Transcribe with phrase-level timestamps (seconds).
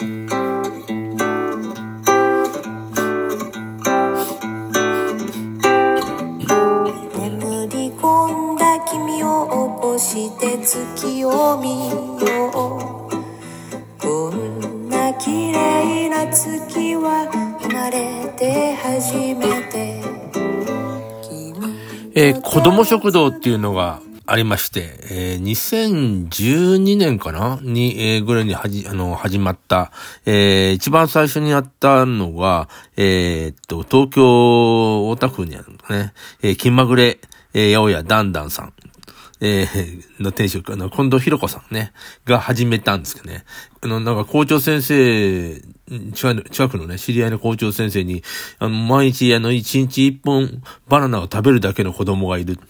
[0.00, 0.08] 眠
[7.68, 13.10] り込んだ君を起こして月を見よう。
[14.00, 17.28] こんな綺麗な月は
[17.60, 20.00] 生まれて初めて。
[22.14, 24.00] えー子供食堂っていうのが
[24.30, 27.58] ありまして、えー2012年かな？
[27.62, 29.90] に、えーぐらいにはじ、あの、始まった、
[30.24, 36.12] えー一番最初にやったのが、えーっと、東京大田区にあるのね、
[36.42, 37.18] えー、気まぐれ、
[37.54, 38.72] えー、八百屋ダンダンさん。
[39.40, 41.92] えーの店主、あの、近藤博子さんね、
[42.24, 43.44] が始めたんですけどね。
[43.80, 45.60] あの、なんか校長先生、
[46.12, 48.22] 近くのね、知り合いの校長先生に、
[48.60, 52.60] あの、毎日、あの、一日一本バナナを食べるだけの子供がいる。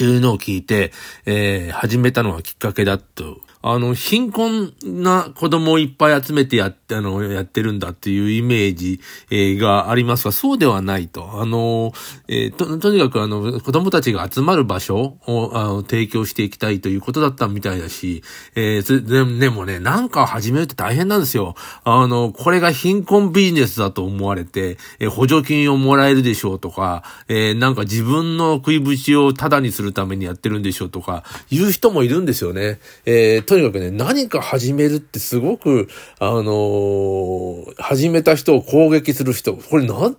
[0.00, 0.92] っていうのを聞いて、
[1.26, 3.42] えー始めたのがきっかけだと。
[3.62, 11.40] あの、貧困な子供をいっぱい集めてやって、あの、やってるんだっていうイメージ、えーがありますが、そうではないと。
[11.42, 11.92] あの、
[12.26, 18.22] えーと、とにかくあの、子供たちが集まる場所を、あの、提供していきたいということだったみたいだし、
[18.54, 21.54] えーででもね、なんか始めるって大変なんですよ。
[21.84, 32.80] あの、これが貧困ビジネスだと思われて、えー補助金をもらえるでしょうとか、えーなんか自分の食いぶちをタダにするためにやってるんでしょうとか、言う人もいるんですよね。
[33.04, 35.88] えーとにかくね、何か始めるってすごく、
[36.20, 40.16] あのー始めた人を攻撃する人、これなん、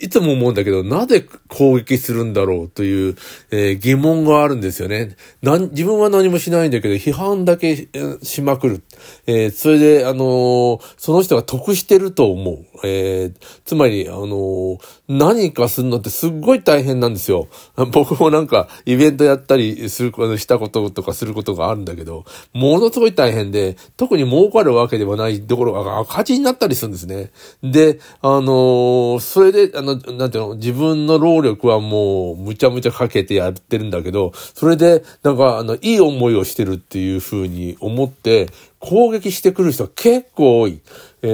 [0.00, 3.16] いつも思うんだけど、なぜ攻撃するんだろうという、
[3.50, 5.16] えー疑問があるんですよね。
[5.42, 7.88] な自分は何もしないんだけど、批判だけ
[8.22, 8.82] しまくる。
[9.26, 12.64] えーそれで、あのーその人が得してると思う。
[12.84, 13.32] え
[13.64, 17.48] つまり、あの何かするのってすっごい大変なんですよ。
[17.92, 27.30] 僕もなんか、イベントやったりする、したこととかすることがあるんだけど、ものすごい大変で、特に儲かるわけではないところが赤字になったりするんですね。
[27.62, 38.48] で、あのそれで、あの、なんていうの、自分の労力はもう、むちゃむちゃかけてやってるんだけど、それで、なんか、あの、いい思いをしてるっていうふうに思って、
[38.78, 40.80] 攻撃してくる人は結構多い。
[41.22, 41.26] え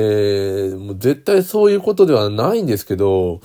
[0.73, 3.41] ー、もう絶対そういうことではないんですけど、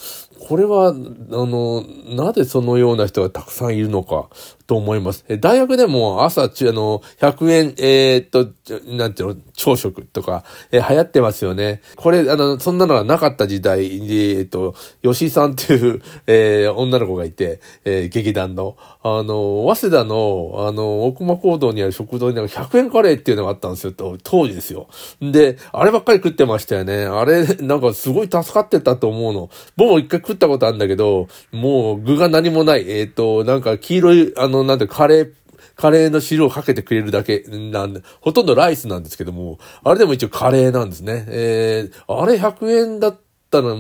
[0.48, 1.84] これは、あの、
[2.16, 4.30] なぜそのような人がたくさんいるのか
[4.68, 5.26] と思います。
[5.28, 8.52] え大学でも朝、ちあの、100円、えーっと、
[8.98, 11.82] なんていうの、朝食とか、えー流行ってますよね。
[11.96, 23.94] これ、あの、そんなのがなかった時代に、えーっと、吉井さんっていう、えー女の子がいて、えー劇団の、あの、早稲田の、あの、大熊講堂にある食堂になんか100円カレーっていうのがあったんですよ、
[24.24, 24.88] 当時ですよ。
[25.22, 27.06] で、あればっかり食ってましたよね。
[27.06, 29.50] あれ、なんかすごい助かってたと思うの。
[29.76, 32.90] 僕も一回食ったことあるんだけど、もう具が何もない。
[32.90, 35.34] えっ、と、なんか黄色い、あの、なんて、カレー、
[35.76, 41.26] カレーの汁をかけてくれるだけなんで、ほとんどライスなんですけども、あれでも一応カレーなんですね。
[41.28, 43.20] えー、あれ100円だっ
[43.52, 43.76] たら、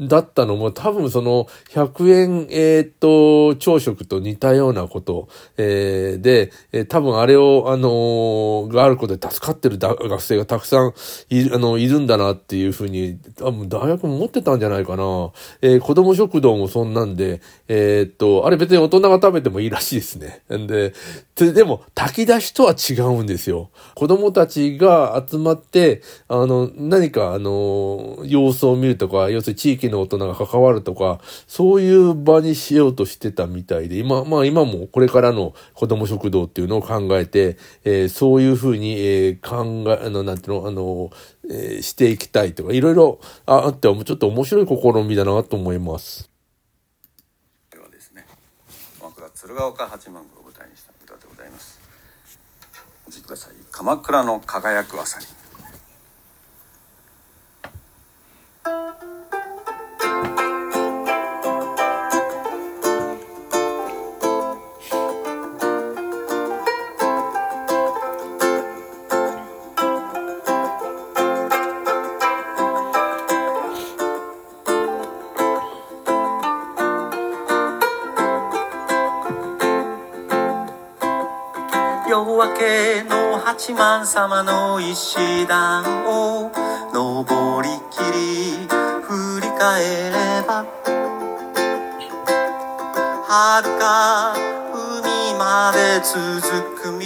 [0.00, 10.92] だったのも多分その100円、えーっと、朝食と似たようなこと、えーで、えー多分あれを、あのーがあることで助かってる学生がたくさん
[11.30, 15.30] いる、あの、いるんだなっていうふうに、多分大学も持ってたんじゃないかな。
[15.62, 20.42] えー子供食堂もそんなんで、えーっと、あれ別に大人が食べてもいいらしいですね。
[20.54, 20.92] んで、
[21.36, 23.70] でも炊き出しとは違うんですよ。
[23.94, 41.10] 子供たちが集まって、あの、何かあの、様子を見るとか、要する地域の大人が関わるとか、そういう場にしようとしてたみたいで、今、まあ今もこれからの子供食堂っていうのを考えて、えーそういうふうに、えー考え、あの、なんていうの、あの、
[41.50, 46.30] えーしていきたいとか、いろいろああって、ちょっと面白い試みだなと思います。
[47.70, 48.26] ではですね
[49.00, 51.80] 鎌倉鶴岡八幡宮を舞台にした歌でございます。
[53.08, 53.54] お聴きください。
[53.70, 55.41] 鎌倉の輝く朝に。
[82.12, 86.52] 夜明けの八幡様の石段を
[86.92, 88.68] 登りきり
[89.02, 90.66] 振り返れば
[93.26, 94.34] 遥か
[94.74, 97.02] 海まで続く道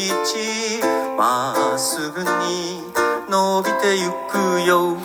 [1.16, 2.82] まっすぐに
[3.30, 4.96] 伸びてゆくよ。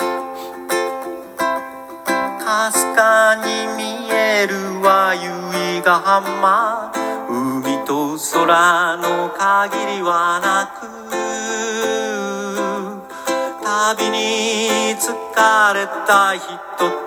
[2.44, 3.44] かすかに
[3.78, 5.30] 見えるは由
[5.78, 6.81] 比ヶ浜。
[7.92, 10.88] と空の限りはなく
[13.62, 16.48] 旅に疲れた人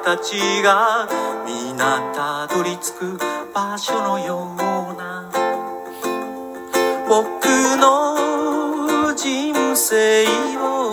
[0.05, 1.09] たちが
[1.47, 3.19] 皆たどり着く
[3.55, 4.59] 場所のよう
[4.99, 5.31] な
[7.09, 7.47] 僕
[7.81, 10.27] の人生
[10.59, 10.93] を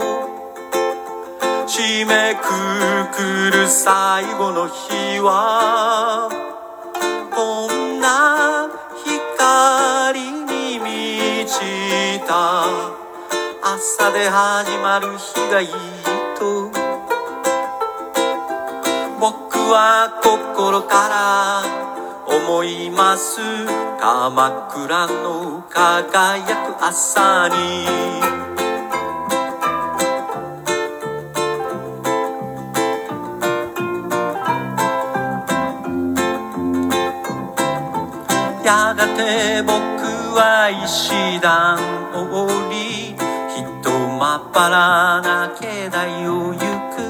[1.67, 2.47] 締めく
[3.13, 6.50] くる最後の日は
[12.19, 12.65] た。
[13.63, 15.67] 朝で始まる日がいい
[16.37, 16.71] と。
[19.19, 21.63] 僕は心から
[22.35, 23.39] 思います。
[23.99, 27.85] 鎌倉の輝く朝に。
[38.65, 39.71] やがて僕
[40.35, 42.00] は石段。
[42.13, 43.15] を降り
[43.49, 47.01] 人まっぱらな境内を行く。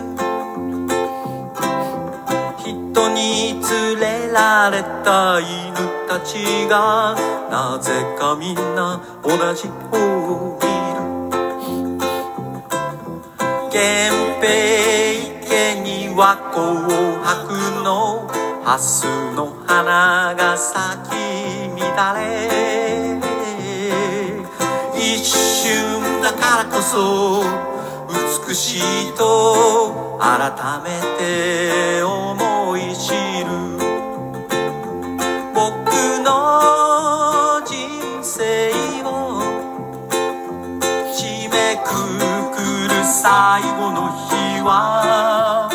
[2.57, 5.75] 人に連れられた犬
[6.07, 7.15] たちが
[7.49, 11.01] なぜかみんな同じ方を見る。
[13.73, 13.81] 源
[14.39, 14.47] 平
[15.43, 16.61] 池には紅
[17.23, 18.27] 白の
[18.63, 19.05] ハス
[19.35, 21.11] の花が咲き
[21.79, 22.60] 乱れ
[26.51, 27.45] からこそ
[28.49, 30.51] 美しいと改
[30.83, 33.13] めて思い知
[33.45, 33.47] る。
[35.55, 35.63] 僕
[36.19, 37.71] の人
[38.21, 38.69] 生
[39.05, 39.41] を
[41.13, 41.87] 締めく
[42.53, 42.59] く
[42.93, 45.69] る最後の日は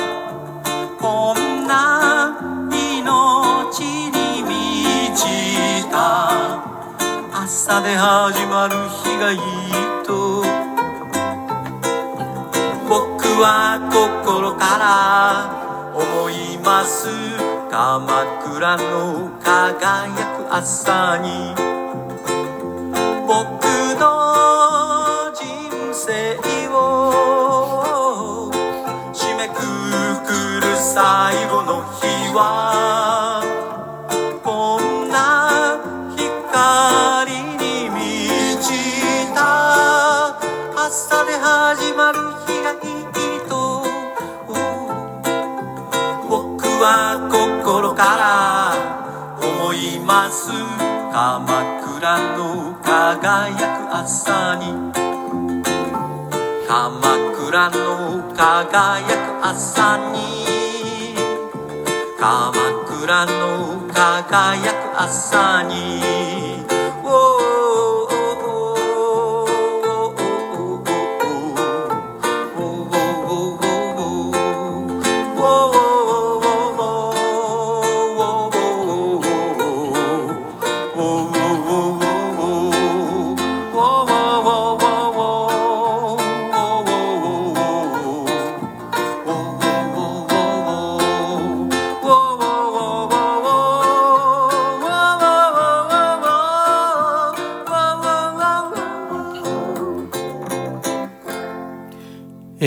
[1.01, 2.37] こんな
[2.71, 3.81] 命
[4.11, 5.25] に満ち
[5.91, 6.29] た。
[7.33, 9.96] 朝で始まる日がいい。
[13.41, 17.09] は心から思います。
[17.71, 21.76] 鎌倉の輝く朝に
[49.77, 50.51] います。
[51.13, 51.47] 鎌
[51.85, 54.93] 倉の輝く朝に。
[56.67, 57.01] 鎌
[57.37, 61.15] 倉の輝く朝に。
[62.19, 62.53] 鎌
[62.89, 66.16] 倉の輝く朝に。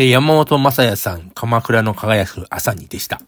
[0.02, 3.20] え山本正也さん、鎌倉の輝く朝にでした。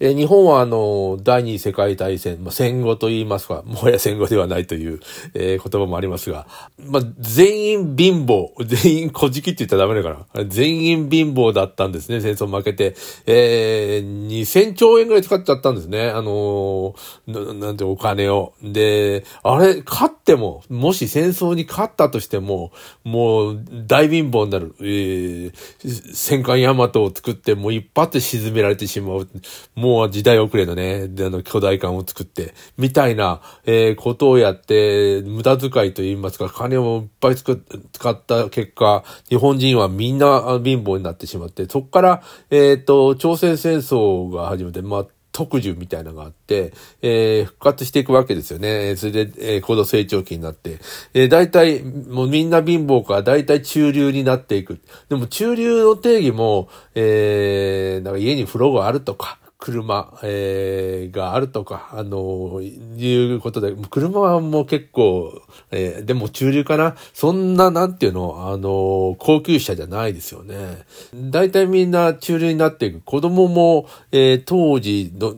[0.00, 5.00] え日本はあの、第二次世界大戦、まあ、戦後と言いますか、もはや戦後ではないという、
[5.34, 6.46] えー言葉もありますが、
[6.78, 12.94] まあ、全員貧乏、全員小じきって言ったらダメだから、全員貧乏だったんですね、戦争負けて。
[13.26, 16.94] えー、2000兆円ぐらい使っちゃったんですね、あのー
[17.26, 18.54] ななんてお金を。
[18.62, 22.72] で、あれ、勝っても、もし戦争に勝ったとしても、
[23.04, 24.74] もう大貧乏になる。
[24.80, 29.28] えー、戦艦ヤマトを作って、もう一発で沈められてしまう。
[29.74, 37.58] もうもう時代遅れのね、あの巨大艦を作って、みたいな、えーことをやって、無駄遣いと言いますか、金をいっぱい使っ
[37.92, 48.96] 使った結果、日本人はみんな貧乏になってしまって、そこから、えっ、と、朝鮮戦争が始めて、まあ、特需みたいなのがあって、えー復活していくわけですよね。
[48.96, 50.80] それで、えー高度成長期になって。
[51.14, 54.80] えー大体、もうみんな貧乏から大体中流になっていく。
[55.08, 70.84] でも中流の定義も、えーなんか家に風呂があるとか、車、えー、があるとか、あの、いうことで、車はもう結構、えー、でも中流かなそんな、なんていうの、あの、高級車じゃないですよね。
[71.12, 73.00] 大体みんな中流になっていく。
[73.00, 75.34] 子供も、えー、当時の、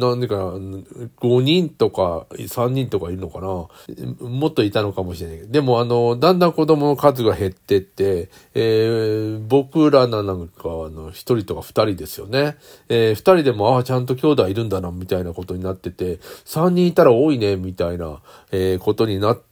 [0.00, 3.46] なんでかな、5人とか3人とかいるのかな
[4.28, 5.52] もっといたのかもしれないけど。
[5.52, 12.56] でも、あの、だんだん子供の数が減ってって、えー、僕らなんかあの1人とか2人ですよね。
[12.88, 18.20] えー、2人でも、ああ、ちゃんと兄弟いるんだな、みたいなことになってて、3人いたら多いね、みたいな、
[18.50, 19.44] えー、ことになって、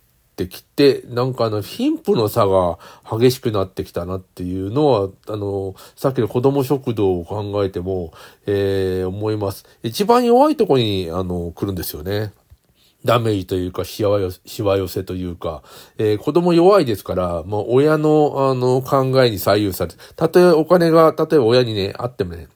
[0.48, 8.12] きて、なんかあの、貧富の差が激しくなってきたなっていうのは、あの、さっきの子供食堂を考えても、
[8.46, 9.66] えー、思います。
[9.82, 12.32] 一番弱いとこに、あの、来るんですよね。
[13.04, 15.62] ダメージというか、しわ寄しわ寄せというか、
[15.98, 22.48] えー、子供弱いですから、もう親の、あの、考えに左右されて、たとえお金が、例えば親にね、あってもね、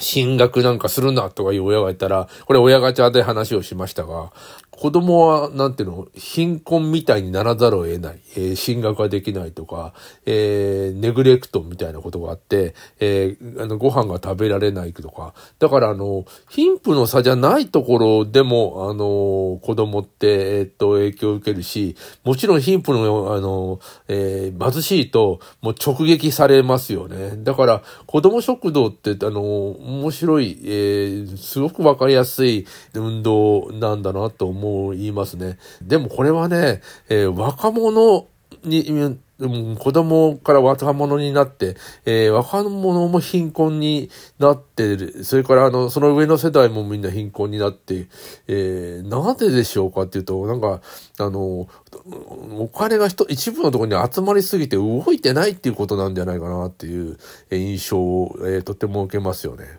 [0.00, 4.32] 進学なんかするなとかいう親がいたら、これ親ガチャで話をしましたが、
[4.78, 9.92] 子供は、なんていうの、貧困みたいにならざるを得ない、えー、進学ができないとか、
[10.24, 27.32] えー、ネグレクトみたいなことがあって、えー、あの、ご飯が食べられないとか、だからあの、貧富の差じゃないところでも、あの、子供って、え、っと、影響を受けるし、もちろん貧富の、あの、え、貧しいと、もう直撃されますよね。
[27.38, 35.58] だから、子供食堂って、あの、面白い、え、すごくわかりやすい運動なんだなと思うもう言いますね。
[35.82, 38.26] でもこれはね、えー、若者
[38.64, 39.18] に、
[39.78, 44.10] 子供から若者になって、えー、若者も貧困に
[44.40, 45.24] なってる。
[45.24, 48.08] それからあの、その上の世代もみんな貧困になって、
[48.48, 50.80] えー、なぜでしょうかっていうと、なんか、
[51.18, 51.68] あの、
[52.58, 57.16] お金が一一部のところに集まりすぎて動いてないっていうことなんじゃないかなっていう
[57.52, 59.78] 印象を、えー、とても受けますよね。